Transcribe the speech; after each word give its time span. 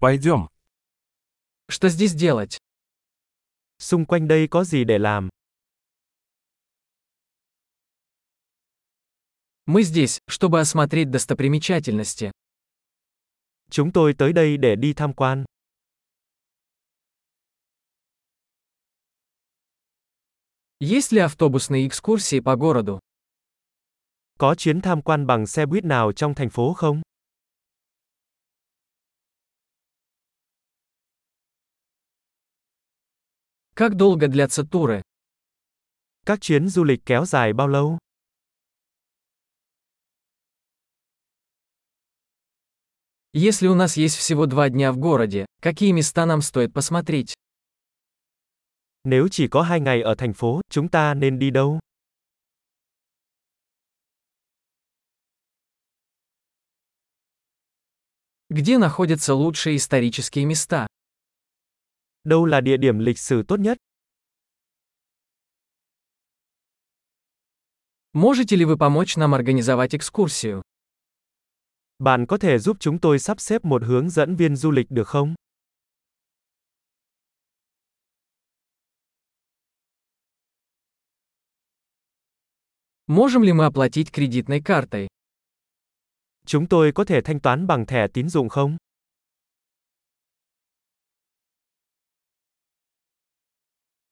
Пойдем. 0.00 0.48
Что 1.68 1.88
здесь 1.88 2.14
делать? 2.14 2.58
Xung 3.80 4.06
quanh 4.06 4.28
đây 4.28 4.46
có 4.48 4.64
gì 4.64 4.84
để 4.84 4.98
làm? 4.98 5.28
Мы 9.66 9.82
здесь, 9.82 10.20
чтобы 10.28 10.60
осмотреть 10.60 11.10
достопримечательности. 11.10 12.30
Chúng 13.70 13.92
tôi 13.92 14.14
tới 14.18 14.32
đây 14.32 14.56
để 14.56 14.76
đi 14.76 14.92
tham 14.92 15.12
quan. 15.14 15.44
Есть 20.80 21.12
ли 21.12 21.20
автобусные 21.20 21.88
экскурсии 21.88 22.40
по 22.40 22.56
городу? 22.56 22.98
Có 24.38 24.54
chuyến 24.54 24.80
tham 24.80 25.02
quan 25.02 25.26
bằng 25.26 25.46
xe 25.46 25.66
buýt 25.66 25.84
nào 25.84 26.12
trong 26.12 26.34
thành 26.34 26.50
phố 26.50 26.74
không? 26.74 27.02
Как 33.78 33.94
долго 33.94 34.26
длятся 34.26 34.64
туры? 34.64 35.02
Các 36.26 36.40
chuyến 36.40 36.68
du 36.68 36.84
lịch 36.84 37.06
kéo 37.06 37.24
dài 37.24 37.52
bao 37.52 37.68
lâu? 37.68 37.98
Если 43.32 43.68
у 43.68 43.76
нас 43.76 43.96
есть 43.96 44.16
всего 44.16 44.46
два 44.46 44.68
дня 44.68 44.90
в 44.90 44.96
городе, 44.96 45.46
какие 45.62 45.92
места 45.92 46.26
нам 46.26 46.42
стоит 46.42 46.72
посмотреть? 46.72 47.34
Nếu 49.04 49.28
chỉ 49.30 49.48
có 49.48 49.62
hai 49.62 49.80
ngày 49.80 50.02
ở 50.02 50.14
thành 50.14 50.32
phố, 50.34 50.60
chúng 50.70 50.88
ta 50.88 51.14
nên 51.14 51.38
đi 51.38 51.50
đâu? 51.50 51.78
Где 58.50 58.78
находятся 58.78 59.34
лучшие 59.34 59.76
исторические 59.76 60.46
места? 60.46 60.87
Đâu 62.23 62.45
là 62.45 62.61
địa 62.61 62.77
điểm 62.77 62.99
lịch 62.99 63.19
sử 63.19 63.43
tốt 63.43 63.59
nhất? 63.59 63.77
Можете 68.13 68.55
ли 68.55 68.65
вы 68.65 68.77
помочь 68.77 69.17
нам 69.17 69.33
организовать 69.33 69.95
экскурсию? 69.95 70.61
Bạn 71.99 72.25
có 72.25 72.37
thể 72.37 72.59
giúp 72.59 72.77
chúng 72.79 72.99
tôi 72.99 73.19
sắp 73.19 73.41
xếp 73.41 73.65
một 73.65 73.83
hướng 73.83 74.09
dẫn 74.09 74.35
viên 74.35 74.55
du 74.55 74.71
lịch 74.71 74.91
được 74.91 75.07
không? 75.07 75.35
Можем 83.07 83.43
ли 83.43 83.51
мы 83.53 83.65
оплатить 83.65 84.11
кредитной 84.11 84.61
картой? 84.61 85.07
Chúng 86.45 86.67
tôi 86.67 86.91
có 86.91 87.05
thể 87.05 87.21
thanh 87.21 87.39
toán 87.39 87.67
bằng 87.67 87.85
thẻ 87.85 88.07
tín 88.13 88.29
dụng 88.29 88.49
không? 88.49 88.77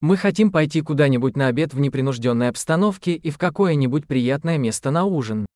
Мы 0.00 0.18
хотим 0.18 0.52
пойти 0.52 0.82
куда-нибудь 0.82 1.36
на 1.36 1.46
обед 1.46 1.72
в 1.72 1.80
непринужденной 1.80 2.48
обстановке 2.48 3.14
и 3.14 3.30
в 3.30 3.38
какое-нибудь 3.38 4.06
приятное 4.06 4.58
место 4.58 4.90
на 4.90 5.04
ужин. 5.04 5.46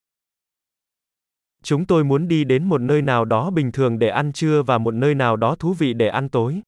Chúng 1.63 1.87
tôi 1.87 2.05
muốn 2.05 2.29
đi 2.29 2.45
đến 2.45 2.65
một 2.65 2.81
nơi 2.81 3.03
nào 3.03 3.25
đó 3.25 3.51
bình 3.51 3.73
thường 3.73 3.99
để 3.99 4.09
ăn 4.09 4.33
trưa 4.33 4.63
và 4.63 4.79
một 4.79 4.95
nơi 4.95 5.15
nào 5.15 5.37
đó 5.37 5.55
thú 5.59 5.75
vị 5.75 5.93
để 5.93 6.09
ăn 6.09 6.29
tối. 6.29 6.63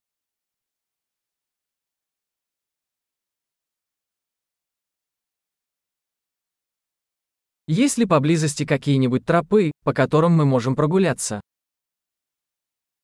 Есть 7.67 7.97
ли 7.97 8.05
поблизости 8.05 8.65
какие-нибудь 8.65 9.25
тропы, 9.25 9.71
по 9.83 9.93
которым 9.93 10.37
мы 10.37 10.45
можем 10.45 10.75
прогуляться? 10.75 11.41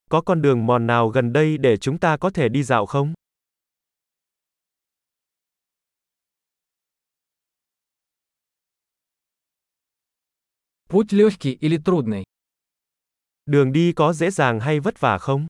Có 0.10 0.22
con 0.22 0.42
đường 0.42 0.66
mòn 0.66 0.88
nào 0.88 1.08
gần 1.10 1.34
đây 1.34 1.58
để 1.58 1.78
chúng 1.78 1.98
ta 1.98 2.18
có 2.18 2.30
thể 2.30 2.50
đi 2.50 2.64
dạo 2.64 2.86
không? 2.86 3.14
Путь 10.89 11.13
легкий 11.13 11.53
или 11.61 11.79
трудный? 11.79 12.25
Đường 13.47 13.73
đi 13.73 13.93
có 13.93 14.13
dễ 14.13 14.31
dàng 14.31 14.61
hay 14.61 14.81
vất 14.81 15.01
vả 15.01 15.19
không? 15.19 15.47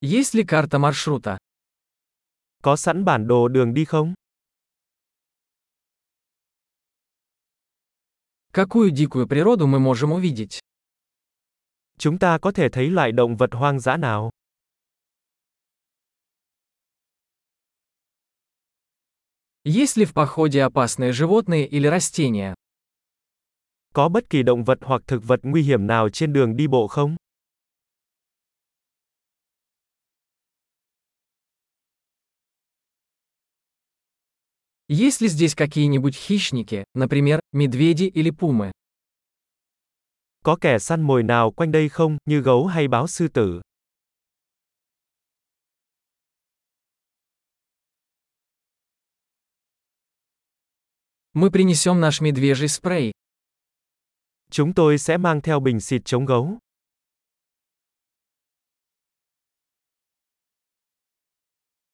Есть 0.00 0.34
ли 0.34 0.44
карта 0.44 0.78
маршрута? 0.78 1.38
Có 2.62 2.76
sẵn 2.76 3.04
bản 3.04 3.26
đồ 3.26 3.48
đường 3.48 3.74
đi 3.74 3.84
không? 3.84 4.14
Какую 8.52 8.90
дикую 8.90 9.26
природу 9.26 9.66
мы 9.66 9.78
можем 9.78 10.12
увидеть? 10.12 10.60
Chúng 11.98 12.18
ta 12.18 12.38
có 12.38 12.52
thể 12.52 12.68
thấy 12.68 12.90
loại 12.90 13.12
động 13.12 13.36
vật 13.36 13.50
hoang 13.52 13.80
dã 13.80 13.96
nào? 13.96 14.30
Есть 19.69 19.97
ли 19.97 20.05
в 20.05 20.13
походе 20.13 20.63
опасные 20.63 21.11
животные 21.11 21.67
или 21.67 21.87
растения? 21.87 22.55
Có 23.93 24.09
bất 24.09 24.29
kỳ 24.29 24.43
động 24.43 24.63
vật 24.63 24.77
hoặc 24.81 25.01
thực 25.07 25.23
vật 25.23 25.39
nguy 25.43 25.61
hiểm 25.61 25.87
nào 25.87 26.09
trên 26.09 26.33
đường 26.33 26.55
đi 26.55 26.67
bộ 26.67 26.87
không? 26.87 27.15
Есть 34.87 35.21
ли 35.21 35.27
здесь 35.27 35.53
какие-нибудь 35.53 36.15
хищники, 36.15 36.85
например, 36.93 37.41
медведи 37.51 38.05
или 38.05 38.31
пумы? 38.31 38.71
Có 40.43 40.55
kẻ 40.61 40.79
săn 40.79 41.01
mồi 41.01 41.23
nào 41.23 41.51
quanh 41.51 41.71
đây 41.71 41.89
không, 41.89 42.17
như 42.25 42.41
gấu 42.41 42.65
hay 42.67 42.87
báo 42.87 43.07
sư 43.07 43.27
tử? 43.27 43.61
Мы 51.36 51.50
принесем 51.50 52.00
наш 52.00 52.20
медвежий 52.20 52.68
спрей. 52.68 53.12
Chúng 54.50 54.74
tôi 54.74 54.98
sẽ 54.98 55.16
mang 55.16 55.40
theo 55.40 55.60
bình 55.60 55.80
xịt 55.80 56.04
chống 56.04 56.24
gấu. 56.26 56.58